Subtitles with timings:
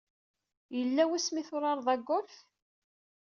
[0.77, 2.35] Yella wasmi ay turareḍ agolf?